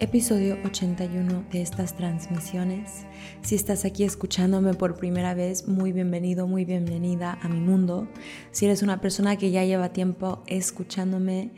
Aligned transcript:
episodio 0.00 0.58
81 0.64 1.46
de 1.50 1.60
estas 1.60 1.96
transmisiones. 1.96 3.04
Si 3.42 3.56
estás 3.56 3.84
aquí 3.84 4.04
escuchándome 4.04 4.74
por 4.74 4.96
primera 4.96 5.34
vez, 5.34 5.66
muy 5.66 5.92
bienvenido, 5.92 6.46
muy 6.46 6.64
bienvenida 6.64 7.36
a 7.42 7.48
mi 7.48 7.58
mundo. 7.58 8.08
Si 8.52 8.64
eres 8.66 8.82
una 8.82 9.00
persona 9.00 9.36
que 9.36 9.50
ya 9.50 9.64
lleva 9.64 9.92
tiempo 9.92 10.44
escuchándome, 10.46 11.52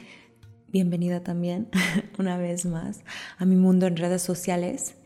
bienvenida 0.68 1.22
también 1.22 1.68
una 2.18 2.38
vez 2.38 2.64
más 2.64 3.04
a 3.36 3.44
mi 3.44 3.56
mundo 3.56 3.86
en 3.86 3.96
redes 3.96 4.22
sociales. 4.22 4.96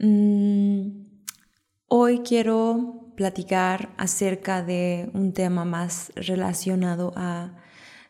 Mm, 0.00 1.04
hoy 1.86 2.20
quiero 2.20 3.12
platicar 3.16 3.94
acerca 3.96 4.62
de 4.62 5.08
un 5.14 5.32
tema 5.32 5.64
más 5.64 6.12
relacionado 6.16 7.12
a 7.14 7.54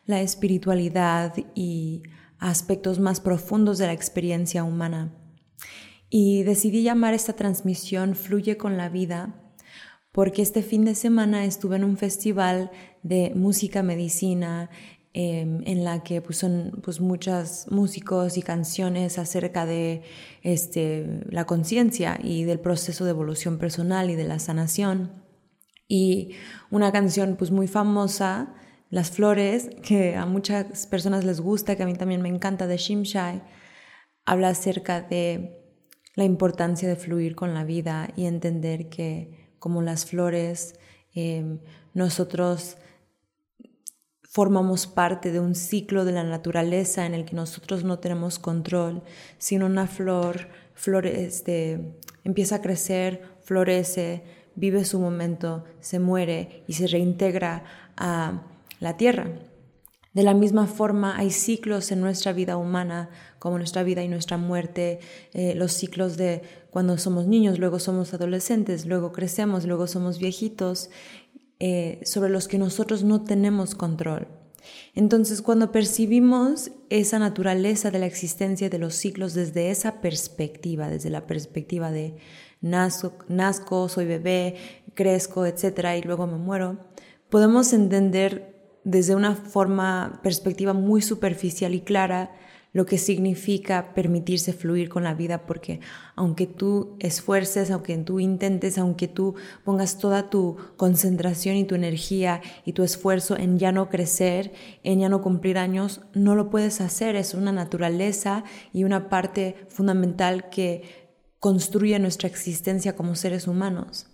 la 0.07 0.21
espiritualidad 0.21 1.35
y 1.53 2.01
aspectos 2.39 2.99
más 2.99 3.19
profundos 3.19 3.77
de 3.77 3.87
la 3.87 3.93
experiencia 3.93 4.63
humana. 4.63 5.13
Y 6.09 6.43
decidí 6.43 6.83
llamar 6.83 7.13
esta 7.13 7.33
transmisión 7.33 8.15
Fluye 8.15 8.57
con 8.57 8.77
la 8.77 8.89
vida 8.89 9.47
porque 10.17 10.41
este 10.41 10.63
fin 10.63 10.83
de 10.83 10.95
semana 10.95 11.45
estuve 11.45 11.75
en 11.75 11.83
un 11.83 11.95
festival 11.95 12.71
de 13.03 13.33
música 13.35 13.83
medicina 13.83 14.71
em, 15.13 15.61
en 15.67 15.83
la 15.83 16.01
que 16.01 16.21
pues, 16.21 16.39
son 16.39 16.79
pues, 16.83 16.99
muchos 16.99 17.67
músicos 17.69 18.35
y 18.35 18.41
canciones 18.41 19.19
acerca 19.19 19.67
de 19.67 20.01
este, 20.41 21.21
la 21.29 21.45
conciencia 21.45 22.19
y 22.23 22.45
del 22.45 22.59
proceso 22.59 23.05
de 23.05 23.11
evolución 23.11 23.59
personal 23.59 24.09
y 24.09 24.15
de 24.15 24.23
la 24.23 24.39
sanación. 24.39 25.23
Y 25.87 26.31
una 26.71 26.91
canción 26.91 27.35
pues, 27.37 27.51
muy 27.51 27.67
famosa 27.67 28.55
las 28.89 29.11
flores, 29.11 29.69
que 29.83 30.15
a 30.15 30.25
muchas 30.25 30.87
personas 30.87 31.25
les 31.25 31.41
gusta, 31.41 31.75
que 31.75 31.83
a 31.83 31.85
mí 31.85 31.93
también 31.93 32.21
me 32.21 32.29
encanta, 32.29 32.67
de 32.67 32.77
Shimshai, 32.77 33.43
habla 34.25 34.49
acerca 34.49 35.01
de 35.01 35.57
la 36.15 36.23
importancia 36.23 36.87
de 36.87 36.95
fluir 36.95 37.35
con 37.35 37.53
la 37.53 37.63
vida 37.63 38.09
y 38.15 38.25
entender 38.25 38.89
que 38.89 39.53
como 39.59 39.81
las 39.81 40.05
flores, 40.05 40.75
em, 41.13 41.59
nosotros 41.93 42.77
formamos 44.23 44.87
parte 44.87 45.31
de 45.31 45.39
un 45.39 45.55
ciclo 45.55 46.05
de 46.05 46.11
la 46.11 46.23
naturaleza 46.23 47.05
en 47.05 47.13
el 47.13 47.25
que 47.25 47.35
nosotros 47.35 47.83
no 47.83 47.99
tenemos 47.99 48.39
control, 48.39 49.03
sino 49.37 49.65
una 49.65 49.87
flor, 49.87 50.47
este, 51.05 51.95
empieza 52.23 52.55
a 52.57 52.61
crecer, 52.61 53.21
florece, 53.41 54.23
vive 54.55 54.85
su 54.85 54.99
momento, 54.99 55.63
se 55.79 55.99
muere 55.99 56.63
y 56.67 56.73
se 56.73 56.87
reintegra 56.87 57.63
a 57.95 58.43
la 58.79 58.97
tierra. 58.97 59.27
De 60.13 60.23
la 60.23 60.33
misma 60.33 60.65
forma, 60.65 61.15
hay 61.15 61.29
ciclos 61.29 61.91
en 61.91 62.01
nuestra 62.01 62.33
vida 62.33 62.57
humana, 62.57 63.09
como 63.37 63.59
nuestra 63.59 63.83
vida 63.83 64.03
y 64.03 64.07
nuestra 64.07 64.37
muerte, 64.37 64.99
eh, 65.33 65.53
los 65.53 65.73
ciclos 65.73 66.17
de 66.17 66.41
cuando 66.71 66.97
somos 66.97 67.27
niños, 67.27 67.59
luego 67.59 67.77
somos 67.77 68.13
adolescentes, 68.15 68.87
luego 68.87 69.11
crecemos, 69.11 69.65
luego 69.65 69.85
somos 69.85 70.17
viejitos, 70.17 70.89
eh, 71.59 71.99
sobre 72.03 72.29
los 72.29 72.47
que 72.47 72.57
nosotros 72.57 73.03
no 73.03 73.23
tenemos 73.23 73.75
control. 73.75 74.27
Entonces, 74.95 75.41
cuando 75.41 75.71
percibimos 75.71 76.71
esa 76.89 77.19
naturaleza 77.19 77.91
de 77.91 77.99
la 77.99 78.07
existencia 78.07 78.69
de 78.69 78.79
los 78.79 78.95
ciclos 78.95 79.35
desde 79.35 79.69
esa 79.69 80.01
perspectiva, 80.01 80.89
desde 80.89 81.11
la 81.11 81.27
perspectiva 81.27 81.91
de 81.91 82.17
nazco, 82.59 83.13
nazco 83.27 83.87
soy 83.87 84.05
bebé, 84.05 84.55
crezco, 84.95 85.45
etcétera, 85.45 85.95
y 85.95 86.01
luego 86.01 86.25
me 86.25 86.37
muero, 86.37 86.79
podemos 87.29 87.71
entender 87.73 88.56
desde 88.87 89.15
una 89.15 89.35
forma, 89.35 90.21
perspectiva 90.23 90.71
muy 90.71 91.01
superficial 91.01 91.75
y 91.75 91.81
clara 91.81 92.31
lo 92.71 92.85
que 92.85 92.97
significa 92.97 93.93
permitirse 93.93 94.53
fluir 94.53 94.87
con 94.87 95.03
la 95.03 95.13
vida, 95.13 95.45
porque 95.45 95.81
aunque 96.15 96.47
tú 96.47 96.95
esfuerces, 96.99 97.69
aunque 97.69 97.97
tú 97.97 98.21
intentes, 98.21 98.77
aunque 98.77 99.09
tú 99.09 99.35
pongas 99.65 99.97
toda 99.97 100.29
tu 100.29 100.55
concentración 100.77 101.57
y 101.57 101.65
tu 101.65 101.75
energía 101.75 102.41
y 102.63 102.73
tu 102.73 102.83
esfuerzo 102.83 103.35
en 103.35 103.59
ya 103.59 103.73
no 103.73 103.89
crecer, 103.89 104.53
en 104.83 104.99
ya 104.99 105.09
no 105.09 105.21
cumplir 105.21 105.57
años, 105.57 106.01
no 106.13 106.35
lo 106.35 106.49
puedes 106.49 106.79
hacer. 106.79 107.17
Es 107.17 107.33
una 107.33 107.51
naturaleza 107.51 108.45
y 108.71 108.85
una 108.85 109.09
parte 109.09 109.55
fundamental 109.67 110.49
que 110.49 111.09
construye 111.39 111.99
nuestra 111.99 112.29
existencia 112.29 112.95
como 112.95 113.15
seres 113.15 113.47
humanos. 113.47 114.07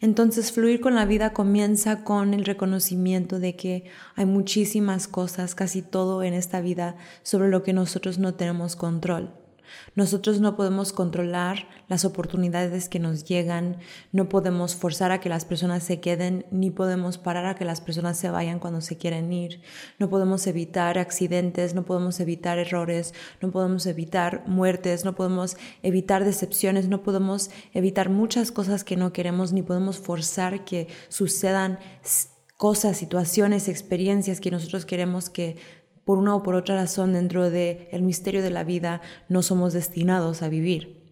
Entonces, 0.00 0.52
fluir 0.52 0.80
con 0.80 0.94
la 0.94 1.04
vida 1.04 1.32
comienza 1.32 2.04
con 2.04 2.34
el 2.34 2.44
reconocimiento 2.44 3.38
de 3.38 3.56
que 3.56 3.84
hay 4.14 4.26
muchísimas 4.26 5.08
cosas, 5.08 5.54
casi 5.54 5.82
todo 5.82 6.22
en 6.22 6.34
esta 6.34 6.60
vida, 6.60 6.96
sobre 7.22 7.48
lo 7.48 7.62
que 7.62 7.72
nosotros 7.72 8.18
no 8.18 8.34
tenemos 8.34 8.76
control. 8.76 9.41
Nosotros 9.94 10.40
no 10.40 10.56
podemos 10.56 10.92
controlar 10.92 11.68
las 11.88 12.04
oportunidades 12.04 12.88
que 12.88 12.98
nos 12.98 13.24
llegan, 13.24 13.78
no 14.12 14.28
podemos 14.28 14.74
forzar 14.74 15.12
a 15.12 15.20
que 15.20 15.28
las 15.28 15.44
personas 15.44 15.82
se 15.82 16.00
queden, 16.00 16.46
ni 16.50 16.70
podemos 16.70 17.18
parar 17.18 17.46
a 17.46 17.54
que 17.54 17.64
las 17.64 17.80
personas 17.80 18.18
se 18.18 18.30
vayan 18.30 18.58
cuando 18.58 18.80
se 18.80 18.96
quieren 18.96 19.32
ir. 19.32 19.60
No 19.98 20.08
podemos 20.08 20.46
evitar 20.46 20.98
accidentes, 20.98 21.74
no 21.74 21.84
podemos 21.84 22.20
evitar 22.20 22.58
errores, 22.58 23.14
no 23.40 23.50
podemos 23.50 23.86
evitar 23.86 24.44
muertes, 24.46 25.04
no 25.04 25.14
podemos 25.14 25.56
evitar 25.82 26.24
decepciones, 26.24 26.88
no 26.88 27.02
podemos 27.02 27.50
evitar 27.72 28.08
muchas 28.08 28.52
cosas 28.52 28.84
que 28.84 28.96
no 28.96 29.12
queremos, 29.12 29.52
ni 29.52 29.62
podemos 29.62 29.98
forzar 29.98 30.64
que 30.64 30.88
sucedan 31.08 31.78
cosas, 32.56 32.96
situaciones, 32.96 33.68
experiencias 33.68 34.40
que 34.40 34.52
nosotros 34.52 34.86
queremos 34.86 35.28
que 35.30 35.56
por 36.04 36.18
una 36.18 36.34
o 36.34 36.42
por 36.42 36.54
otra 36.54 36.76
razón 36.76 37.12
dentro 37.12 37.50
del 37.50 37.88
el 37.90 38.02
misterio 38.02 38.42
de 38.42 38.50
la 38.50 38.64
vida 38.64 39.00
no 39.28 39.42
somos 39.42 39.72
destinados 39.72 40.42
a 40.42 40.48
vivir. 40.48 41.02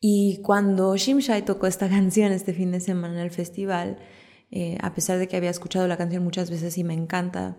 Y 0.00 0.40
cuando 0.42 0.96
Shimshai 0.96 1.44
tocó 1.44 1.66
esta 1.66 1.88
canción 1.90 2.32
este 2.32 2.52
fin 2.52 2.72
de 2.72 2.80
semana 2.80 3.14
en 3.14 3.20
el 3.20 3.30
festival, 3.30 3.98
eh, 4.50 4.78
a 4.82 4.94
pesar 4.94 5.18
de 5.18 5.28
que 5.28 5.36
había 5.36 5.50
escuchado 5.50 5.86
la 5.86 5.96
canción 5.96 6.24
muchas 6.24 6.50
veces 6.50 6.76
y 6.78 6.84
me 6.84 6.94
encanta, 6.94 7.58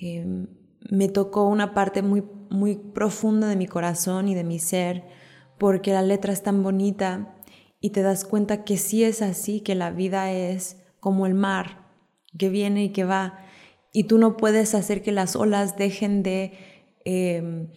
eh, 0.00 0.46
me 0.90 1.08
tocó 1.08 1.44
una 1.44 1.74
parte 1.74 2.02
muy, 2.02 2.24
muy 2.50 2.76
profunda 2.76 3.48
de 3.48 3.56
mi 3.56 3.66
corazón 3.66 4.28
y 4.28 4.34
de 4.34 4.44
mi 4.44 4.58
ser, 4.58 5.04
porque 5.58 5.92
la 5.92 6.02
letra 6.02 6.32
es 6.32 6.42
tan 6.42 6.62
bonita 6.62 7.34
y 7.80 7.90
te 7.90 8.02
das 8.02 8.24
cuenta 8.24 8.64
que 8.64 8.76
sí 8.76 9.04
es 9.04 9.22
así, 9.22 9.60
que 9.60 9.74
la 9.74 9.90
vida 9.90 10.32
es 10.32 10.82
como 11.00 11.26
el 11.26 11.34
mar, 11.34 11.86
que 12.36 12.48
viene 12.48 12.84
y 12.84 12.88
que 12.90 13.04
va, 13.04 13.38
y 13.96 14.04
tú 14.04 14.18
no 14.18 14.36
puedes 14.36 14.74
hacer 14.74 15.00
que 15.00 15.10
las 15.10 15.36
olas 15.36 15.78
dejen 15.78 16.22
de 16.22 16.52
em, 17.06 17.68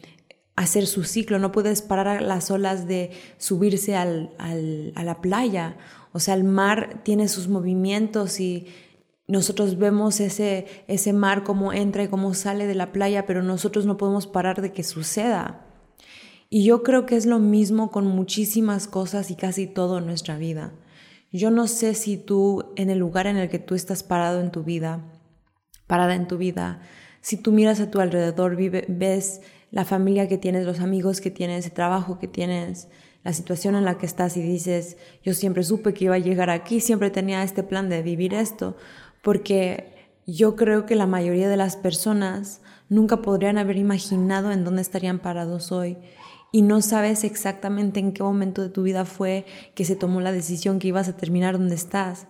hacer 0.58 0.86
su 0.86 1.06
ciclo, 1.06 1.40
no 1.40 1.54
puedes 1.54 1.82
parar 1.82 2.22
las 2.22 2.52
olas 2.52 2.90
de 2.90 3.12
subirse 3.38 3.96
al, 3.96 4.36
a 4.38 5.04
la 5.06 5.22
playa. 5.22 5.78
O 6.12 6.20
sea, 6.20 6.34
el 6.34 6.44
mar 6.44 7.04
tiene 7.06 7.30
sus 7.30 7.48
movimientos 7.48 8.42
y 8.42 8.68
nosotros 9.28 9.78
vemos 9.78 10.20
ese, 10.20 10.66
ese 10.90 11.14
mar 11.14 11.46
como 11.46 11.72
entra 11.72 12.04
y 12.04 12.10
cómo 12.10 12.34
sale 12.34 12.68
de 12.68 12.76
la 12.76 12.92
playa, 12.92 13.26
pero 13.26 13.42
nosotros 13.42 13.86
no 13.86 13.96
podemos 13.96 14.28
parar 14.28 14.62
de 14.62 14.74
que 14.74 14.84
suceda. 14.84 15.68
Y 16.50 16.66
yo 16.66 16.84
creo 16.84 17.06
que 17.06 17.16
es 17.16 17.26
lo 17.26 17.40
mismo 17.40 17.92
con 17.92 18.06
muchísimas 18.06 18.90
cosas 18.90 19.32
y 19.32 19.38
casi 19.38 19.68
todo 19.68 20.00
en 20.00 20.06
nuestra 20.06 20.38
vida. 20.38 20.74
Yo 21.32 21.50
no 21.50 21.66
sé 21.66 21.94
si 21.94 22.18
tú, 22.18 22.74
en 22.76 22.90
el 22.90 23.00
lugar 23.00 23.26
en 23.26 23.38
el 23.38 23.48
que 23.48 23.60
tú 23.60 23.74
estás 23.74 24.04
parado 24.04 24.42
en 24.42 24.52
tu 24.52 24.64
vida, 24.64 25.02
parada 25.90 26.14
en 26.14 26.28
tu 26.28 26.38
vida, 26.38 26.80
si 27.22 27.36
tú 27.36 27.52
miras 27.52 27.80
a 27.80 27.90
tu 27.90 28.00
alrededor, 28.00 28.56
ves 28.88 29.42
la 29.72 29.86
familia 29.86 30.28
que 30.28 30.38
tienes, 30.38 30.66
los 30.66 30.82
amigos 30.82 31.20
que 31.20 31.32
tienes, 31.32 31.66
el 31.66 31.72
trabajo 31.72 32.20
que 32.20 32.28
tienes, 32.28 32.88
la 33.24 33.34
situación 33.34 33.76
en 33.76 33.86
la 33.86 33.98
que 33.98 34.06
estás 34.06 34.38
y 34.38 34.42
dices, 34.44 34.98
yo 35.24 35.34
siempre 35.34 35.64
supe 35.64 35.96
que 35.96 36.06
iba 36.06 36.16
a 36.16 36.20
llegar 36.20 36.52
aquí, 36.52 36.80
siempre 36.80 37.10
tenía 37.10 37.42
este 37.42 37.64
plan 37.64 37.90
de 37.90 38.04
vivir 38.04 38.36
esto, 38.36 38.78
porque 39.24 40.12
yo 40.28 40.56
creo 40.56 40.86
que 40.86 40.96
la 40.96 41.08
mayoría 41.08 41.50
de 41.50 41.58
las 41.58 41.76
personas 41.76 42.62
nunca 42.88 43.24
podrían 43.24 43.58
haber 43.58 43.78
imaginado 43.78 44.52
en 44.52 44.64
dónde 44.64 44.84
estarían 44.84 45.18
parados 45.18 45.72
hoy 45.72 45.98
y 46.52 46.62
no 46.62 46.82
sabes 46.82 47.24
exactamente 47.24 48.00
en 48.00 48.14
qué 48.14 48.22
momento 48.22 48.62
de 48.62 48.70
tu 48.70 48.84
vida 48.84 49.06
fue 49.06 49.46
que 49.74 49.86
se 49.86 49.96
tomó 49.96 50.22
la 50.22 50.32
decisión 50.32 50.78
que 50.78 50.90
ibas 50.90 51.10
a 51.10 51.18
terminar 51.18 51.58
donde 51.58 51.76
estás. 51.76 52.28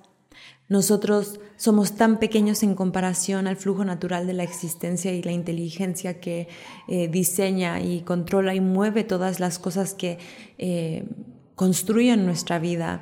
Nosotros 0.67 1.39
somos 1.57 1.93
tan 1.95 2.19
pequeños 2.19 2.61
en 2.61 2.75
comparación 2.75 3.47
al 3.47 3.57
flujo 3.57 3.83
natural 3.83 4.27
de 4.27 4.33
la 4.33 4.43
existencia 4.43 5.11
y 5.11 5.23
la 5.23 5.31
inteligencia 5.31 6.19
que 6.19 6.47
eh, 6.87 7.07
diseña 7.07 7.81
y 7.81 8.01
controla 8.01 8.53
y 8.53 8.61
mueve 8.61 9.03
todas 9.03 9.39
las 9.39 9.57
cosas 9.57 9.95
que 9.95 10.19
eh, 10.59 11.07
construyen 11.55 12.25
nuestra 12.25 12.59
vida, 12.59 13.01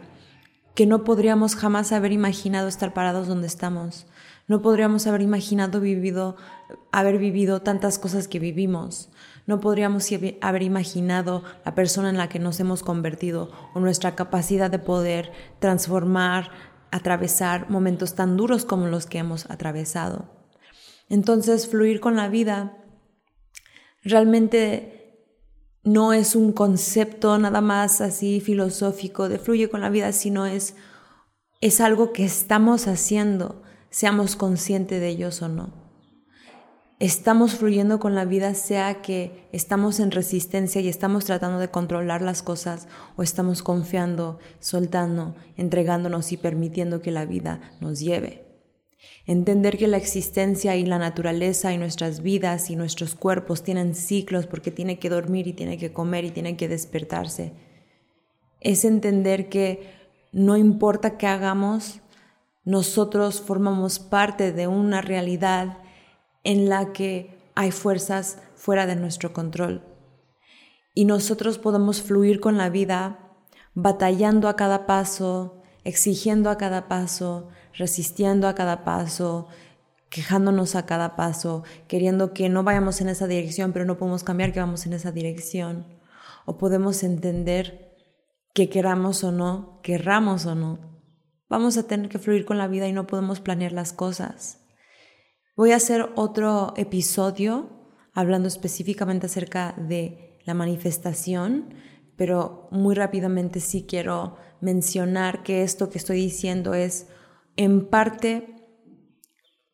que 0.76 0.86
no 0.86 1.04
podríamos 1.04 1.56
jamás 1.56 1.92
haber 1.92 2.14
imaginado 2.14 2.70
estar 2.70 2.94
parados 2.94 3.28
donde 3.28 3.48
estamos. 3.48 4.08
No 4.48 4.62
podríamos 4.62 5.06
haber 5.08 5.22
imaginado 5.22 5.82
vivido, 5.82 6.38
haber 6.94 7.18
vivido 7.18 7.62
tantas 7.62 8.00
cosas 8.00 8.30
que 8.30 8.40
vivimos. 8.40 9.10
No 9.46 9.60
podríamos 9.60 10.08
haber 10.42 10.62
imaginado 10.62 11.44
la 11.66 11.76
persona 11.76 12.10
en 12.10 12.18
la 12.18 12.30
que 12.30 12.40
nos 12.40 12.60
hemos 12.62 12.82
convertido 12.82 13.52
o 13.74 13.82
nuestra 13.82 14.16
capacidad 14.16 14.72
de 14.72 14.80
poder 14.80 15.34
transformar, 15.60 16.52
atravesar 16.92 17.70
momentos 17.70 18.16
tan 18.16 18.38
duros 18.38 18.66
como 18.66 18.88
los 18.88 19.06
que 19.06 19.18
hemos 19.18 19.50
atravesado. 19.50 20.26
Entonces, 21.10 21.68
fluir 21.68 22.00
con 22.00 22.16
la 22.16 22.30
vida 22.30 22.84
realmente 24.04 25.24
no 25.84 26.14
es 26.14 26.36
un 26.36 26.52
concepto 26.52 27.38
nada 27.38 27.62
más 27.62 28.02
así 28.02 28.42
filosófico 28.42 29.30
de 29.30 29.40
fluye 29.40 29.70
con 29.70 29.82
la 29.82 29.90
vida, 29.90 30.12
sino 30.12 30.46
es, 30.46 30.76
es 31.62 31.80
algo 31.80 32.12
que 32.12 32.26
estamos 32.26 32.88
haciendo, 32.88 33.64
seamos 33.90 34.36
conscientes 34.36 35.00
de 35.00 35.08
ellos 35.08 35.42
o 35.42 35.48
no 35.48 35.87
estamos 37.00 37.56
fluyendo 37.56 38.00
con 38.00 38.16
la 38.16 38.26
vida, 38.26 38.54
sea 38.56 39.02
que 39.02 39.48
estamos 39.52 40.00
en 40.00 40.12
resistencia 40.12 40.82
y 40.82 40.88
estamos 40.88 41.26
tratando 41.26 41.60
de 41.60 41.70
controlar 41.70 42.22
las 42.22 42.42
cosas 42.42 42.88
o 43.16 43.24
estamos 43.24 43.62
confiando, 43.62 44.40
soltando, 44.60 45.36
entregándonos 45.58 46.32
y 46.32 46.38
permitiendo 46.38 47.02
que 47.02 47.12
la 47.12 47.26
vida 47.26 47.62
nos 47.80 48.00
lleve. 48.00 48.46
Entender 49.28 49.78
que 49.78 49.88
la 49.88 49.98
existencia 49.98 50.76
y 50.76 50.86
la 50.86 50.98
naturaleza 50.98 51.72
y 51.72 51.78
nuestras 51.78 52.24
vidas 52.24 52.70
y 52.72 52.76
nuestros 52.76 53.14
cuerpos 53.14 53.62
tienen 53.62 53.94
ciclos 53.94 54.48
porque 54.48 54.72
tiene 54.72 54.98
que 54.98 55.10
dormir 55.10 55.48
y 55.48 55.54
tiene 55.54 55.78
que 55.78 55.94
comer 55.94 56.26
y 56.26 56.32
tiene 56.32 56.58
que 56.58 56.68
despertarse. 56.68 57.54
Es 58.60 58.86
entender 58.86 59.50
que 59.50 59.94
no 60.32 60.58
importa 60.58 61.18
qué 61.18 61.28
hagamos, 61.28 62.00
nosotros 62.64 63.42
formamos 63.42 64.00
parte 64.00 64.52
de 64.52 64.68
una 64.68 65.02
realidad 65.02 65.78
en 66.48 66.70
la 66.70 66.94
que 66.94 67.38
hay 67.56 67.72
fuerzas 67.72 68.38
fuera 68.56 68.88
de 68.88 68.96
nuestro 68.96 69.34
control. 69.34 69.84
Y 70.94 71.04
nosotros 71.04 71.58
podemos 71.58 72.02
fluir 72.02 72.40
con 72.40 72.56
la 72.56 72.70
vida 72.70 73.36
batallando 73.74 74.48
a 74.48 74.56
cada 74.56 74.86
paso, 74.86 75.62
exigiendo 75.84 76.50
a 76.50 76.58
cada 76.58 76.88
paso, 76.88 77.50
resistiendo 77.74 78.48
a 78.48 78.56
cada 78.56 78.86
paso, 78.86 79.50
quejándonos 80.10 80.76
a 80.76 80.86
cada 80.86 81.18
paso, 81.18 81.64
queriendo 81.90 82.34
que 82.34 82.48
no 82.48 82.64
vayamos 82.64 83.02
en 83.02 83.10
esa 83.10 83.28
dirección, 83.28 83.74
pero 83.74 83.84
no 83.84 83.98
podemos 83.98 84.24
cambiar 84.24 84.54
que 84.54 84.62
vamos 84.62 84.86
en 84.86 84.94
esa 84.94 85.12
dirección. 85.12 85.86
O 86.46 86.58
podemos 86.58 87.04
entender 87.04 87.94
que 88.54 88.70
queramos 88.70 89.22
o 89.26 89.34
no, 89.34 89.82
querramos 89.84 90.46
o 90.46 90.56
no, 90.56 90.80
vamos 91.50 91.78
a 91.78 91.84
tener 91.84 92.08
que 92.08 92.20
fluir 92.20 92.46
con 92.46 92.58
la 92.58 92.70
vida 92.70 92.88
y 92.88 92.94
no 92.94 93.06
podemos 93.06 93.42
planear 93.42 93.74
las 93.74 93.92
cosas. 93.92 94.64
Voy 95.58 95.72
a 95.72 95.78
hacer 95.78 96.12
otro 96.16 96.74
episodio 96.78 97.72
hablando 98.14 98.48
específicamente 98.48 99.26
acerca 99.26 99.74
de 99.76 100.38
la 100.46 100.54
manifestación, 100.54 101.74
pero 102.16 102.68
muy 102.70 102.94
rápidamente 102.94 103.60
sí 103.60 103.88
quiero 103.90 104.36
mencionar 104.62 105.42
que 105.42 105.64
esto 105.64 105.90
que 105.90 105.98
estoy 105.98 106.18
diciendo 106.18 106.76
es 106.76 107.08
en 107.56 107.90
parte 107.90 108.54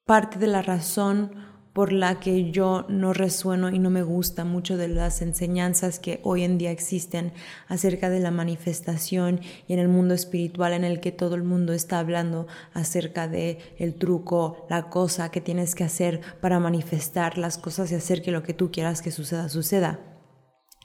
parte 0.05 0.39
de 0.39 0.47
la 0.47 0.61
razón 0.61 1.35
por 1.73 1.91
la 1.91 2.19
que 2.19 2.51
yo 2.51 2.85
no 2.87 3.13
resueno 3.13 3.69
y 3.69 3.79
no 3.79 3.89
me 3.89 4.03
gusta 4.03 4.45
mucho 4.45 4.77
de 4.77 4.87
las 4.87 5.23
enseñanzas 5.23 5.97
que 5.97 6.19
hoy 6.23 6.43
en 6.43 6.59
día 6.59 6.69
existen 6.69 7.33
acerca 7.67 8.11
de 8.11 8.19
la 8.19 8.29
manifestación 8.29 9.41
y 9.67 9.73
en 9.73 9.79
el 9.79 9.87
mundo 9.87 10.13
espiritual 10.13 10.73
en 10.73 10.83
el 10.83 10.99
que 10.99 11.11
todo 11.11 11.33
el 11.33 11.43
mundo 11.43 11.73
está 11.73 11.97
hablando 11.97 12.45
acerca 12.73 13.27
de 13.27 13.57
el 13.79 13.95
truco, 13.95 14.67
la 14.69 14.89
cosa 14.89 15.31
que 15.31 15.41
tienes 15.41 15.73
que 15.73 15.83
hacer 15.83 16.21
para 16.41 16.59
manifestar 16.59 17.39
las 17.39 17.57
cosas 17.57 17.91
y 17.91 17.95
hacer 17.95 18.21
que 18.21 18.31
lo 18.31 18.43
que 18.43 18.53
tú 18.53 18.71
quieras 18.71 19.01
que 19.01 19.11
suceda 19.11 19.49
suceda. 19.49 19.99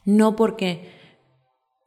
No 0.06 0.37
porque 0.37 0.90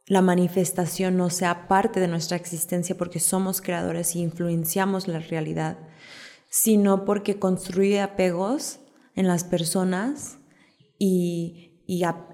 la 0.06 0.22
manifestación 0.22 1.16
no 1.16 1.28
sea 1.28 1.66
parte 1.66 1.98
de 1.98 2.06
nuestra 2.06 2.36
existencia 2.36 2.96
porque 2.96 3.18
somos 3.18 3.60
creadores 3.60 4.14
y 4.14 4.20
influenciamos 4.20 5.08
la 5.08 5.18
realidad, 5.18 5.78
sino 6.48 7.04
porque 7.04 7.40
construye 7.40 8.00
apegos 8.00 8.78
en 9.14 9.26
las 9.26 9.44
personas 9.44 10.38
y, 10.98 11.68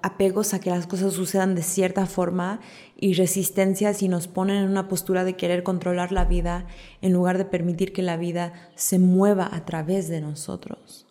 apegos 0.02 0.54
a 0.54 0.60
que 0.60 0.70
las 0.70 0.86
cosas 0.86 1.14
sucedan 1.14 1.56
de 1.56 1.62
cierta 1.62 2.06
forma 2.06 2.60
y 2.96 3.14
resistencias 3.14 4.02
y 4.02 4.08
nos 4.08 4.28
ponen 4.28 4.58
en 4.62 4.70
una 4.70 4.86
postura 4.86 5.24
de 5.24 5.34
querer 5.34 5.64
controlar 5.64 6.12
la 6.12 6.24
vida 6.24 6.66
en 7.00 7.12
lugar 7.12 7.38
de 7.38 7.44
permitir 7.44 7.92
que 7.92 8.02
la 8.02 8.16
vida 8.16 8.52
se 8.76 9.00
mueva 9.00 9.48
a 9.50 9.64
través 9.64 10.08
de 10.08 10.20
nosotros. 10.20 11.08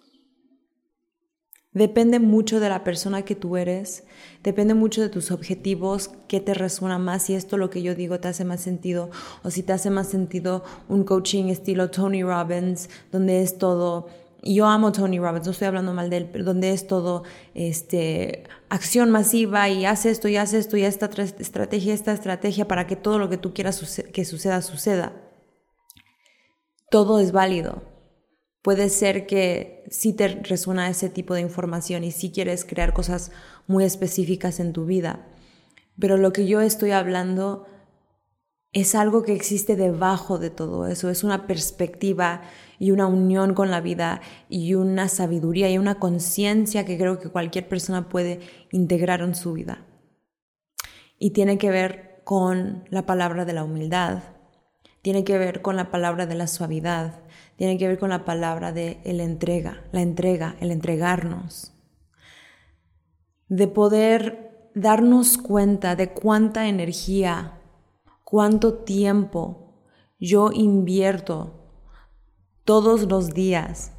Depende 1.77 2.19
mucho 2.19 2.59
de 2.59 2.69
la 2.69 2.83
persona 2.83 3.23
que 3.23 3.35
tú 3.35 3.57
eres, 3.57 4.05
depende 4.43 4.73
mucho 4.73 5.01
de 5.01 5.09
tus 5.09 5.29
objetivos, 5.29 6.09
qué 6.27 6.39
te 6.39 6.53
resuena 6.53 6.97
más, 6.97 7.23
si 7.23 7.35
esto 7.35 7.57
lo 7.57 7.69
que 7.69 7.83
yo 7.83 7.93
digo 7.93 8.19
te 8.19 8.29
hace 8.29 8.45
más 8.45 8.61
sentido 8.61 9.11
o 9.43 9.51
si 9.51 9.61
te 9.61 9.73
hace 9.73 9.89
más 9.89 10.07
sentido 10.07 10.63
un 10.87 11.03
coaching 11.03 11.49
estilo 11.49 11.91
Tony 11.91 12.23
Robbins, 12.23 12.89
donde 13.11 13.43
es 13.43 13.57
todo 13.59 14.07
yo 14.43 14.65
amo 14.67 14.91
Tony 14.91 15.19
Robbins, 15.19 15.45
no 15.45 15.51
estoy 15.51 15.67
hablando 15.67 15.93
mal 15.93 16.09
de 16.09 16.17
él, 16.17 16.29
pero 16.31 16.43
donde 16.43 16.71
es 16.71 16.87
todo 16.87 17.23
este, 17.53 18.43
acción 18.69 19.09
masiva 19.09 19.69
y 19.69 19.85
haz 19.85 20.05
esto 20.05 20.27
y 20.27 20.37
haz 20.37 20.53
esto 20.53 20.77
y 20.77 20.83
esta 20.83 21.09
estrategia, 21.39 21.93
esta 21.93 22.13
estrategia 22.13 22.67
para 22.67 22.87
que 22.87 22.95
todo 22.95 23.19
lo 23.19 23.29
que 23.29 23.37
tú 23.37 23.53
quieras 23.53 24.03
que 24.13 24.25
suceda, 24.25 24.61
suceda. 24.61 25.13
Todo 26.89 27.19
es 27.19 27.31
válido. 27.31 27.83
Puede 28.61 28.89
ser 28.89 29.27
que 29.27 29.83
sí 29.89 30.13
te 30.13 30.27
resuena 30.27 30.89
ese 30.89 31.09
tipo 31.09 31.33
de 31.33 31.41
información 31.41 32.03
y 32.03 32.11
sí 32.11 32.31
quieres 32.31 32.65
crear 32.65 32.94
cosas 32.94 33.31
muy 33.65 33.83
específicas 33.83 34.59
en 34.59 34.73
tu 34.73 34.85
vida. 34.85 35.27
Pero 35.99 36.17
lo 36.17 36.31
que 36.31 36.47
yo 36.47 36.61
estoy 36.61 36.91
hablando 36.91 37.65
es 38.74 38.95
algo 38.95 39.24
que 39.24 39.33
existe 39.33 39.76
debajo 39.76 40.40
de 40.40 40.50
todo 40.50 40.88
eso, 40.88 41.09
es 41.09 41.24
una 41.24 41.47
perspectiva 41.47 42.42
y 42.80 42.92
una 42.92 43.07
unión 43.07 43.54
con 43.54 43.71
la 43.71 43.81
vida 43.81 44.21
y 44.50 44.76
una 44.76 45.07
sabiduría 45.07 45.69
y 45.69 45.78
una 45.78 45.95
conciencia 45.95 46.86
que 46.86 46.97
creo 46.97 47.19
que 47.19 47.30
cualquier 47.30 47.68
persona 47.68 48.09
puede 48.09 48.40
integrar 48.71 49.21
en 49.21 49.36
su 49.36 49.54
vida. 49.54 49.86
Y 51.18 51.31
tiene 51.31 51.57
que 51.57 51.71
ver 51.71 52.21
con 52.24 52.83
la 52.90 53.06
palabra 53.06 53.45
de 53.45 53.54
la 53.54 53.64
humildad, 53.64 54.21
tiene 55.02 55.24
que 55.24 55.38
ver 55.38 55.62
con 55.62 55.76
la 55.76 55.90
palabra 55.90 56.26
de 56.26 56.36
la 56.36 56.47
suavidad, 56.47 57.21
tiene 57.56 57.78
que 57.78 57.88
ver 57.88 57.97
con 57.97 58.09
la 58.09 58.26
palabra 58.26 58.71
de 58.71 59.00
la 59.06 59.24
entrega, 59.24 59.83
la 59.92 60.02
entrega, 60.02 60.56
el 60.59 60.71
entregarnos, 60.71 61.74
de 63.47 63.68
poder 63.68 64.69
darnos 64.76 65.38
cuenta 65.38 65.95
de 65.95 66.12
cuánta 66.12 66.68
energía, 66.68 67.56
cuánto 68.29 68.73
tiempo 68.73 69.79
yo 70.19 70.51
invierto 70.51 71.71
todos 72.65 73.03
los 73.03 73.33
días 73.33 73.93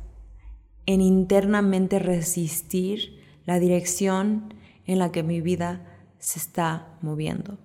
en 0.85 1.01
internamente 1.01 1.99
resistir 1.99 3.25
la 3.47 3.59
dirección 3.59 4.53
en 4.85 4.99
la 4.99 5.13
que 5.13 5.23
mi 5.23 5.41
vida 5.41 6.13
se 6.19 6.39
está 6.41 6.99
moviendo. 7.01 7.57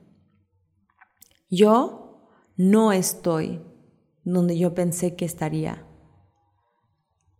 Yo 1.49 2.29
no 2.55 2.93
estoy 2.93 3.61
donde 4.23 4.57
yo 4.57 4.73
pensé 4.73 5.17
que 5.17 5.25
estaría. 5.25 5.85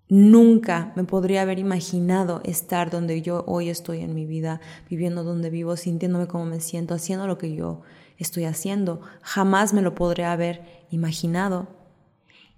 Nunca 0.10 0.92
me 0.98 1.06
podría 1.06 1.44
haber 1.44 1.60
imaginado 1.60 2.42
estar 2.44 2.92
donde 2.92 3.22
yo 3.22 3.46
hoy 3.48 3.70
estoy 3.70 4.02
en 4.02 4.16
mi 4.16 4.26
vida, 4.26 4.60
viviendo 4.90 5.24
donde 5.24 5.50
vivo, 5.50 5.78
sintiéndome 5.78 6.28
como 6.28 6.44
me 6.44 6.60
siento, 6.60 6.94
haciendo 6.94 7.26
lo 7.26 7.38
que 7.38 7.56
yo 7.56 7.84
estoy 8.18 8.46
haciendo. 8.46 9.02
Jamás 9.22 9.74
me 9.74 9.82
lo 9.82 9.96
podría 9.96 10.32
haber 10.32 10.86
imaginado. 10.90 11.68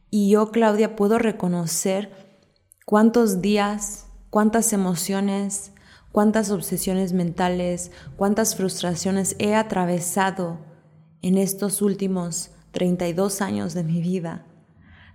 Y 0.10 0.30
yo, 0.30 0.52
Claudia, 0.52 0.96
puedo 0.96 1.20
reconocer 1.20 2.12
cuántos 2.86 3.42
días, 3.42 4.08
cuántas 4.30 4.74
emociones, 4.74 5.74
cuántas 6.12 6.52
obsesiones 6.52 7.14
mentales, 7.14 7.92
cuántas 8.16 8.56
frustraciones 8.56 9.36
he 9.40 9.56
atravesado 9.56 10.60
en 11.22 11.38
estos 11.38 11.82
últimos 11.82 12.52
32 12.72 13.42
años 13.42 13.74
de 13.74 13.84
mi 13.84 14.02
vida, 14.02 14.46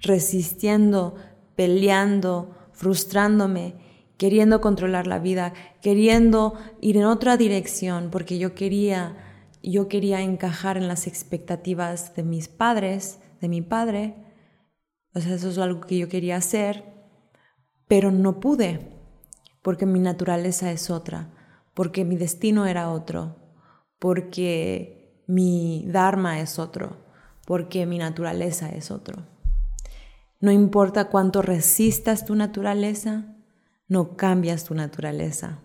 resistiendo, 0.02 1.14
peleando, 1.56 2.54
frustrándome, 2.72 3.76
queriendo 4.16 4.60
controlar 4.60 5.06
la 5.06 5.18
vida, 5.18 5.54
queriendo 5.80 6.54
ir 6.80 6.98
en 6.98 7.04
otra 7.04 7.36
dirección, 7.36 8.10
porque 8.10 8.38
yo 8.38 8.54
quería, 8.54 9.16
yo 9.62 9.88
quería 9.88 10.20
encajar 10.20 10.76
en 10.76 10.88
las 10.88 11.06
expectativas 11.06 12.14
de 12.14 12.22
mis 12.22 12.48
padres, 12.48 13.20
de 13.40 13.48
mi 13.48 13.62
padre. 13.62 14.14
O 15.14 15.20
sea, 15.20 15.34
eso 15.34 15.50
es 15.50 15.58
algo 15.58 15.80
que 15.80 15.98
yo 15.98 16.08
quería 16.08 16.36
hacer, 16.36 16.84
pero 17.88 18.10
no 18.10 18.40
pude, 18.40 18.96
porque 19.62 19.86
mi 19.86 20.00
naturaleza 20.00 20.70
es 20.70 20.90
otra, 20.90 21.30
porque 21.74 22.04
mi 22.04 22.16
destino 22.16 22.66
era 22.66 22.90
otro, 22.90 23.36
porque 23.98 25.22
mi 25.26 25.84
dharma 25.88 26.40
es 26.40 26.58
otro, 26.58 26.96
porque 27.46 27.86
mi 27.86 27.98
naturaleza 27.98 28.68
es 28.70 28.90
otro. 28.90 29.26
No 30.40 30.50
importa 30.50 31.08
cuánto 31.08 31.42
resistas 31.42 32.24
tu 32.24 32.34
naturaleza, 32.34 33.36
no 33.88 34.16
cambias 34.16 34.64
tu 34.64 34.74
naturaleza. 34.74 35.58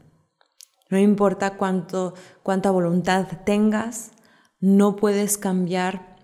No 0.90 1.00
importa 1.00 1.58
cuánto, 1.58 2.14
cuánta 2.44 2.72
voluntad 2.72 3.28
tengas, 3.46 4.12
no 4.60 4.96
puedes 4.96 5.38
cambiar 5.38 6.18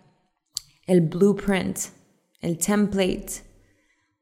el 0.85 1.01
blueprint, 1.01 1.77
el 2.41 2.57
template 2.57 3.43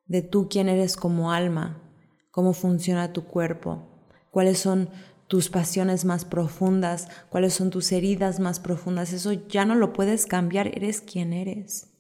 de 0.06 0.22
tú 0.22 0.48
quién 0.50 0.70
eres 0.70 0.96
como 0.96 1.32
alma, 1.32 1.82
cómo 2.32 2.54
funciona 2.54 3.14
tu 3.14 3.26
cuerpo, 3.26 3.88
cuáles 4.32 4.60
son 4.60 4.90
tus 5.28 5.50
pasiones 5.50 6.06
más 6.06 6.26
profundas, 6.26 7.08
cuáles 7.30 7.54
son 7.54 7.70
tus 7.70 7.92
heridas 7.92 8.40
más 8.40 8.60
profundas. 8.60 9.14
Eso 9.14 9.34
ya 9.34 9.64
no 9.64 9.76
lo 9.76 9.94
puedes 9.94 10.26
cambiar, 10.26 10.68
eres 10.68 11.02
quien 11.02 11.34
eres. 11.34 11.92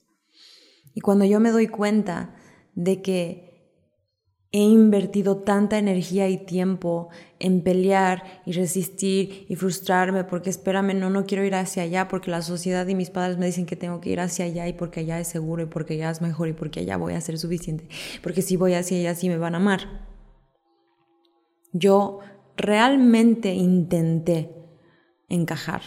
Y 0.96 1.02
cuando 1.02 1.26
yo 1.26 1.40
me 1.40 1.52
doy 1.52 1.68
cuenta 1.68 2.36
de 2.74 3.02
que 3.02 3.49
he 4.52 4.62
invertido 4.62 5.38
tanta 5.38 5.78
energía 5.78 6.28
y 6.28 6.44
tiempo 6.44 7.10
en 7.38 7.62
pelear 7.62 8.24
y 8.48 8.54
resistir 8.54 9.46
y 9.48 9.56
frustrarme 9.56 10.24
porque 10.24 10.50
espérame, 10.50 10.96
no, 10.96 11.12
no 11.12 11.26
quiero 11.26 11.44
ir 11.44 11.54
hacia 11.54 11.84
allá 11.84 12.08
porque 12.08 12.32
la 12.32 12.42
sociedad 12.42 12.88
y 12.88 12.96
mis 12.96 13.12
padres 13.12 13.38
me 13.38 13.46
dicen 13.46 13.68
que 13.68 13.76
tengo 13.76 14.02
que 14.02 14.10
ir 14.10 14.20
hacia 14.20 14.46
allá 14.46 14.68
y 14.68 14.74
porque 14.74 15.02
allá 15.02 15.20
es 15.20 15.28
seguro 15.28 15.64
y 15.64 15.66
porque 15.68 15.94
allá 15.94 16.10
es 16.10 16.22
mejor 16.22 16.48
y 16.48 16.54
porque 16.54 16.80
allá 16.80 16.98
voy 16.98 17.14
a 17.14 17.22
ser 17.22 17.38
suficiente, 17.38 17.88
porque 18.24 18.42
si 18.42 18.58
voy 18.58 18.74
hacia 18.74 18.98
allá 18.98 19.14
sí 19.14 19.30
me 19.30 19.38
van 19.38 19.54
a 19.54 19.58
amar. 19.58 20.08
Yo 21.72 22.20
realmente 22.58 23.54
intenté 23.54 24.56
encajar 25.28 25.82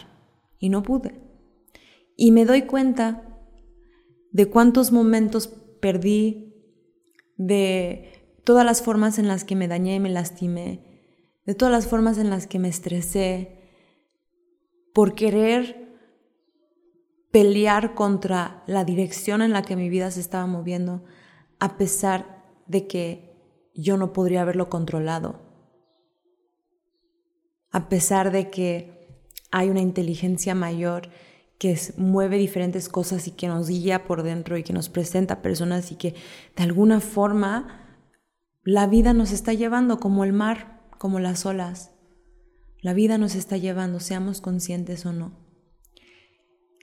y 0.60 0.68
no 0.68 0.84
pude. 0.84 1.20
Y 2.16 2.30
me 2.30 2.44
doy 2.44 2.62
cuenta 2.62 3.40
de 4.30 4.46
cuántos 4.46 4.92
momentos 4.92 5.48
perdí, 5.80 6.54
de 7.36 8.11
todas 8.44 8.64
las 8.64 8.82
formas 8.82 9.18
en 9.18 9.28
las 9.28 9.44
que 9.44 9.56
me 9.56 9.68
dañé 9.68 9.96
y 9.96 10.00
me 10.00 10.10
lastimé, 10.10 10.84
de 11.46 11.54
todas 11.54 11.72
las 11.72 11.86
formas 11.86 12.18
en 12.18 12.30
las 12.30 12.46
que 12.46 12.58
me 12.58 12.68
estresé 12.68 13.58
por 14.92 15.14
querer 15.14 15.82
pelear 17.30 17.94
contra 17.94 18.62
la 18.66 18.84
dirección 18.84 19.42
en 19.42 19.52
la 19.52 19.62
que 19.62 19.74
mi 19.74 19.88
vida 19.88 20.10
se 20.10 20.20
estaba 20.20 20.46
moviendo, 20.46 21.02
a 21.58 21.76
pesar 21.76 22.44
de 22.66 22.86
que 22.86 23.32
yo 23.74 23.96
no 23.96 24.12
podría 24.12 24.42
haberlo 24.42 24.68
controlado, 24.68 25.40
a 27.70 27.88
pesar 27.88 28.30
de 28.30 28.50
que 28.50 29.08
hay 29.50 29.70
una 29.70 29.80
inteligencia 29.80 30.54
mayor 30.54 31.08
que 31.58 31.78
mueve 31.96 32.36
diferentes 32.38 32.88
cosas 32.88 33.28
y 33.28 33.30
que 33.30 33.48
nos 33.48 33.68
guía 33.68 34.04
por 34.04 34.22
dentro 34.24 34.58
y 34.58 34.62
que 34.62 34.72
nos 34.72 34.88
presenta 34.88 35.42
personas 35.42 35.92
y 35.92 35.94
que 35.94 36.14
de 36.56 36.62
alguna 36.64 37.00
forma 37.00 37.81
la 38.64 38.86
vida 38.86 39.12
nos 39.12 39.32
está 39.32 39.52
llevando 39.52 39.98
como 39.98 40.22
el 40.22 40.32
mar, 40.32 40.80
como 40.98 41.18
las 41.18 41.46
olas. 41.46 41.90
La 42.80 42.94
vida 42.94 43.18
nos 43.18 43.34
está 43.34 43.56
llevando, 43.56 43.98
seamos 43.98 44.40
conscientes 44.40 45.04
o 45.04 45.12
no. 45.12 45.32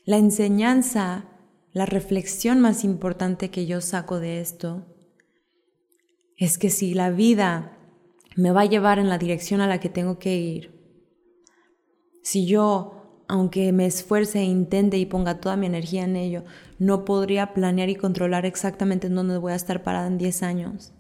La 0.03 0.17
enseñanza, 0.17 1.29
la 1.71 1.85
reflexión 1.85 2.59
más 2.59 2.83
importante 2.83 3.49
que 3.49 3.65
yo 3.65 3.79
saco 3.79 4.19
de 4.19 4.41
esto 4.41 4.87
es 6.35 6.57
que 6.57 6.69
si 6.69 6.93
la 6.93 7.11
vida 7.11 7.77
me 8.35 8.51
va 8.51 8.61
a 8.61 8.65
llevar 8.65 8.99
en 8.99 9.07
la 9.07 9.17
dirección 9.17 9.61
a 9.61 9.67
la 9.67 9.79
que 9.79 9.89
tengo 9.89 10.19
que 10.19 10.35
ir, 10.35 10.79
si 12.23 12.45
yo 12.45 13.23
aunque 13.29 13.71
me 13.71 13.85
esfuerce 13.85 14.39
e 14.39 14.43
intente 14.43 14.97
y 14.97 15.05
ponga 15.05 15.39
toda 15.39 15.55
mi 15.55 15.67
energía 15.67 16.03
en 16.03 16.15
ello, 16.15 16.43
no 16.79 17.05
podría 17.05 17.53
planear 17.53 17.87
y 17.87 17.95
controlar 17.95 18.45
exactamente 18.45 19.07
en 19.07 19.15
dónde 19.15 19.37
voy 19.37 19.53
a 19.53 19.55
estar 19.55 19.83
parada 19.83 20.07
en 20.07 20.17
10 20.17 20.43
años. 20.43 20.93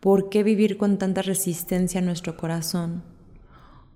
¿Por 0.00 0.28
qué 0.28 0.44
vivir 0.44 0.76
con 0.76 0.96
tanta 0.96 1.22
resistencia 1.22 1.98
en 1.98 2.06
nuestro 2.06 2.36
corazón? 2.36 3.02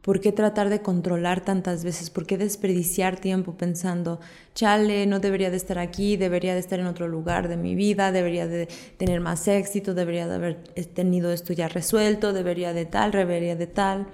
¿Por 0.00 0.20
qué 0.20 0.32
tratar 0.32 0.68
de 0.68 0.82
controlar 0.82 1.44
tantas 1.44 1.84
veces? 1.84 2.10
¿Por 2.10 2.26
qué 2.26 2.36
desperdiciar 2.36 3.20
tiempo 3.20 3.56
pensando, 3.56 4.18
chale, 4.52 5.06
no 5.06 5.20
debería 5.20 5.48
de 5.48 5.56
estar 5.56 5.78
aquí, 5.78 6.16
debería 6.16 6.54
de 6.54 6.58
estar 6.58 6.80
en 6.80 6.86
otro 6.86 7.06
lugar 7.06 7.46
de 7.46 7.56
mi 7.56 7.76
vida, 7.76 8.10
debería 8.10 8.48
de 8.48 8.66
tener 8.96 9.20
más 9.20 9.46
éxito, 9.46 9.94
debería 9.94 10.26
de 10.26 10.34
haber 10.34 10.64
tenido 10.92 11.30
esto 11.30 11.52
ya 11.52 11.68
resuelto, 11.68 12.32
debería 12.32 12.72
de 12.72 12.84
tal, 12.84 13.12
debería 13.12 13.54
de 13.54 13.68
tal? 13.68 14.08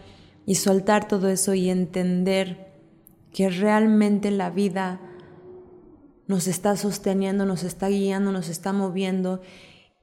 Y 0.44 0.56
soltar 0.56 1.08
todo 1.08 1.30
eso 1.30 1.54
y 1.54 1.70
entender 1.70 2.68
que 3.32 3.48
realmente 3.48 4.30
la 4.30 4.50
vida 4.50 5.00
nos 6.26 6.48
está 6.48 6.76
sosteniendo, 6.76 7.46
nos 7.46 7.62
está 7.62 7.88
guiando, 7.88 8.30
nos 8.30 8.50
está 8.50 8.74
moviendo 8.74 9.40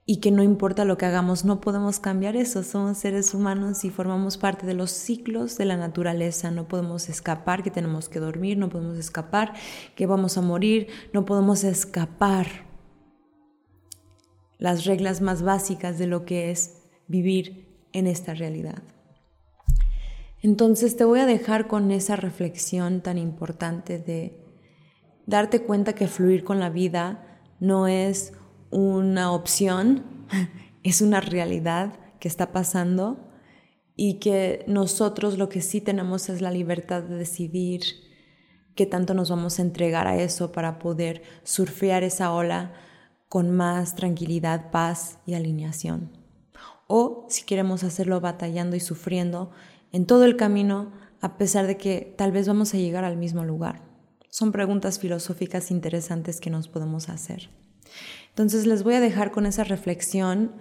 y 0.08 0.18
que 0.18 0.30
no 0.30 0.44
importa 0.44 0.86
lo 0.86 0.98
que 0.98 1.08
hagamos, 1.08 1.46
no 1.46 1.62
podemos 1.62 2.00
cambiar 2.00 2.36
eso. 2.36 2.62
Somos 2.62 3.00
seres 3.00 3.34
humanos 3.34 3.84
y 3.86 3.90
formamos 3.90 4.38
parte 4.38 4.68
de 4.68 4.76
los 4.76 4.92
ciclos 4.92 5.58
de 5.58 5.66
la 5.66 5.78
naturaleza. 5.78 6.52
No 6.52 6.68
podemos 6.68 7.10
escapar 7.10 7.64
que 7.64 7.72
tenemos 7.72 8.08
que 8.08 8.20
dormir, 8.20 8.58
no 8.58 8.70
podemos 8.70 9.00
escapar 9.00 9.54
que 9.96 10.06
vamos 10.06 10.38
a 10.38 10.42
morir, 10.42 10.90
no 11.12 11.26
podemos 11.26 11.64
escapar 11.64 12.46
las 14.60 14.86
reglas 14.86 15.22
más 15.22 15.42
básicas 15.42 15.98
de 15.98 16.06
lo 16.06 16.24
que 16.24 16.52
es 16.52 16.84
vivir 17.08 17.68
en 17.92 18.06
esta 18.06 18.36
realidad. 18.36 18.84
Entonces 20.44 20.96
te 20.96 21.04
voy 21.04 21.20
a 21.20 21.26
dejar 21.26 21.68
con 21.68 21.90
esa 21.90 22.16
reflexión 22.16 23.02
tan 23.02 23.18
importante 23.18 23.98
de 23.98 24.40
darte 25.26 25.64
cuenta 25.64 25.94
que 25.94 26.08
fluir 26.08 26.44
con 26.44 26.60
la 26.60 26.70
vida 26.70 27.42
no 27.60 27.88
es 27.88 28.34
una 28.72 29.32
opción, 29.32 30.04
es 30.84 31.02
una 31.02 31.22
realidad 31.22 32.00
que 32.20 32.28
está 32.28 32.52
pasando 32.52 33.32
y 33.96 34.16
que 34.16 34.66
nosotros 34.68 35.38
lo 35.38 35.50
que 35.50 35.62
sí 35.62 35.82
tenemos 35.82 36.30
es 36.30 36.42
la 36.42 36.52
libertad 36.52 37.04
de 37.04 37.16
decidir 37.16 37.82
qué 38.76 38.86
tanto 38.86 39.14
nos 39.14 39.30
vamos 39.30 39.58
a 39.58 39.62
entregar 39.62 40.08
a 40.08 40.18
eso 40.18 40.52
para 40.52 40.80
poder 40.80 41.24
surfear 41.44 42.04
esa 42.04 42.34
ola 42.34 42.74
con 43.30 43.52
más 43.52 43.96
tranquilidad, 43.96 44.72
paz 44.72 45.20
y 45.26 45.34
alineación. 45.34 46.12
O 46.88 47.26
si 47.30 47.44
queremos 47.46 47.84
hacerlo 47.84 48.22
batallando 48.22 48.76
y 48.76 48.80
sufriendo, 48.80 49.52
en 49.92 50.06
todo 50.06 50.26
el 50.26 50.36
camino, 50.36 50.92
a 51.22 51.38
pesar 51.38 51.68
de 51.68 51.78
que 51.78 52.14
tal 52.18 52.32
vez 52.32 52.48
vamos 52.48 52.74
a 52.74 52.78
llegar 52.78 53.06
al 53.06 53.18
mismo 53.18 53.44
lugar. 53.44 53.82
Son 54.30 54.52
preguntas 54.52 55.00
filosóficas 55.00 55.72
interesantes 55.72 56.42
que 56.42 56.50
nos 56.50 56.68
podemos 56.68 57.08
hacer. 57.08 57.50
Entonces 58.36 58.66
les 58.68 58.84
voy 58.84 58.96
a 58.96 59.00
dejar 59.00 59.32
con 59.32 59.46
esa 59.46 59.64
reflexión. 59.64 60.52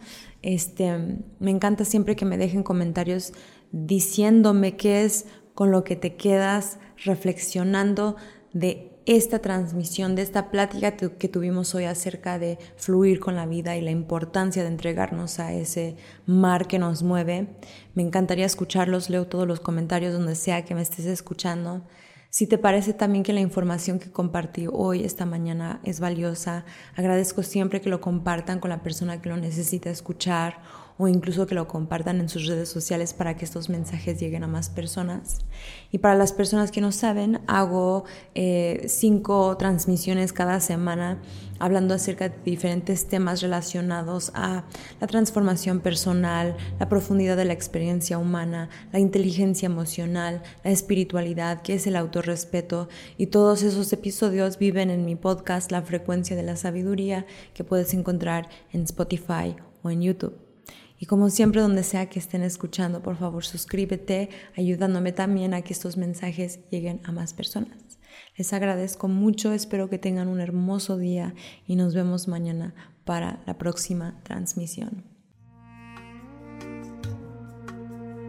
Este, 0.42 1.18
me 1.40 1.50
encanta 1.50 1.84
siempre 1.84 2.14
que 2.14 2.24
me 2.24 2.38
dejen 2.38 2.62
comentarios 2.62 3.32
diciéndome 3.72 4.76
qué 4.76 5.04
es 5.04 5.26
con 5.54 5.72
lo 5.72 5.82
que 5.82 5.96
te 5.96 6.14
quedas 6.14 6.78
reflexionando 7.04 8.14
de 8.52 8.92
esta 9.06 9.40
transmisión, 9.40 10.14
de 10.14 10.22
esta 10.22 10.52
plática 10.52 10.96
que 10.96 11.28
tuvimos 11.28 11.74
hoy 11.74 11.84
acerca 11.84 12.38
de 12.38 12.58
fluir 12.76 13.18
con 13.18 13.34
la 13.34 13.44
vida 13.44 13.76
y 13.76 13.80
la 13.80 13.90
importancia 13.90 14.62
de 14.62 14.68
entregarnos 14.68 15.40
a 15.40 15.52
ese 15.52 15.96
mar 16.26 16.68
que 16.68 16.78
nos 16.78 17.02
mueve. 17.02 17.48
Me 17.94 18.04
encantaría 18.04 18.46
escucharlos, 18.46 19.10
leo 19.10 19.26
todos 19.26 19.48
los 19.48 19.58
comentarios 19.58 20.12
donde 20.12 20.36
sea 20.36 20.64
que 20.64 20.76
me 20.76 20.82
estés 20.82 21.06
escuchando. 21.06 21.82
Si 22.36 22.48
te 22.48 22.58
parece 22.58 22.94
también 22.94 23.22
que 23.22 23.32
la 23.32 23.38
información 23.38 24.00
que 24.00 24.10
compartí 24.10 24.66
hoy, 24.68 25.04
esta 25.04 25.24
mañana, 25.24 25.78
es 25.84 26.00
valiosa, 26.00 26.64
agradezco 26.96 27.44
siempre 27.44 27.80
que 27.80 27.88
lo 27.88 28.00
compartan 28.00 28.58
con 28.58 28.70
la 28.70 28.82
persona 28.82 29.22
que 29.22 29.28
lo 29.28 29.36
necesita 29.36 29.88
escuchar 29.88 30.60
o 30.96 31.08
incluso 31.08 31.46
que 31.46 31.54
lo 31.54 31.66
compartan 31.66 32.20
en 32.20 32.28
sus 32.28 32.46
redes 32.46 32.68
sociales 32.68 33.14
para 33.14 33.36
que 33.36 33.44
estos 33.44 33.68
mensajes 33.68 34.20
lleguen 34.20 34.44
a 34.44 34.48
más 34.48 34.68
personas. 34.68 35.38
Y 35.90 35.98
para 35.98 36.14
las 36.14 36.32
personas 36.32 36.70
que 36.70 36.80
no 36.80 36.92
saben, 36.92 37.40
hago 37.46 38.04
eh, 38.34 38.84
cinco 38.88 39.56
transmisiones 39.56 40.32
cada 40.32 40.60
semana 40.60 41.20
hablando 41.58 41.94
acerca 41.94 42.28
de 42.28 42.36
diferentes 42.44 43.06
temas 43.08 43.40
relacionados 43.40 44.32
a 44.34 44.64
la 45.00 45.06
transformación 45.06 45.80
personal, 45.80 46.56
la 46.78 46.88
profundidad 46.88 47.36
de 47.36 47.44
la 47.44 47.52
experiencia 47.52 48.18
humana, 48.18 48.68
la 48.92 48.98
inteligencia 48.98 49.66
emocional, 49.66 50.42
la 50.62 50.70
espiritualidad, 50.70 51.62
que 51.62 51.74
es 51.74 51.86
el 51.86 51.96
autorrespeto. 51.96 52.88
Y 53.18 53.26
todos 53.26 53.62
esos 53.62 53.92
episodios 53.92 54.58
viven 54.58 54.90
en 54.90 55.04
mi 55.04 55.16
podcast 55.16 55.70
La 55.70 55.82
frecuencia 55.82 56.36
de 56.36 56.42
la 56.42 56.56
sabiduría 56.56 57.26
que 57.52 57.64
puedes 57.64 57.94
encontrar 57.94 58.48
en 58.72 58.82
Spotify 58.82 59.56
o 59.82 59.90
en 59.90 60.02
YouTube. 60.02 60.43
Y 60.98 61.06
como 61.06 61.30
siempre, 61.30 61.60
donde 61.60 61.82
sea 61.82 62.08
que 62.08 62.18
estén 62.18 62.42
escuchando, 62.42 63.02
por 63.02 63.16
favor 63.16 63.44
suscríbete, 63.44 64.30
ayudándome 64.56 65.12
también 65.12 65.54
a 65.54 65.62
que 65.62 65.72
estos 65.72 65.96
mensajes 65.96 66.60
lleguen 66.70 67.00
a 67.04 67.12
más 67.12 67.34
personas. 67.34 67.78
Les 68.36 68.52
agradezco 68.52 69.08
mucho, 69.08 69.52
espero 69.52 69.88
que 69.88 69.98
tengan 69.98 70.28
un 70.28 70.40
hermoso 70.40 70.96
día 70.96 71.34
y 71.66 71.76
nos 71.76 71.94
vemos 71.94 72.28
mañana 72.28 72.74
para 73.04 73.42
la 73.46 73.58
próxima 73.58 74.20
transmisión. 74.22 75.13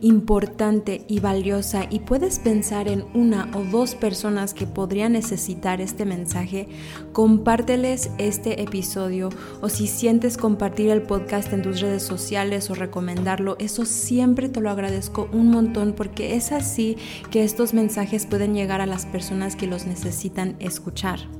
importante 0.00 1.04
y 1.08 1.20
valiosa 1.20 1.86
y 1.90 2.00
puedes 2.00 2.38
pensar 2.38 2.88
en 2.88 3.04
una 3.14 3.50
o 3.54 3.64
dos 3.64 3.94
personas 3.94 4.54
que 4.54 4.66
podrían 4.66 5.12
necesitar 5.12 5.80
este 5.80 6.04
mensaje, 6.04 6.68
compárteles 7.12 8.10
este 8.18 8.62
episodio 8.62 9.30
o 9.60 9.68
si 9.68 9.86
sientes 9.86 10.36
compartir 10.36 10.90
el 10.90 11.02
podcast 11.02 11.52
en 11.52 11.62
tus 11.62 11.80
redes 11.80 12.02
sociales 12.02 12.70
o 12.70 12.74
recomendarlo, 12.74 13.56
eso 13.58 13.84
siempre 13.84 14.48
te 14.48 14.60
lo 14.60 14.70
agradezco 14.70 15.28
un 15.32 15.50
montón 15.50 15.92
porque 15.92 16.36
es 16.36 16.52
así 16.52 16.96
que 17.30 17.44
estos 17.44 17.74
mensajes 17.74 18.26
pueden 18.26 18.54
llegar 18.54 18.80
a 18.80 18.86
las 18.86 19.06
personas 19.06 19.56
que 19.56 19.66
los 19.66 19.86
necesitan 19.86 20.56
escuchar. 20.60 21.39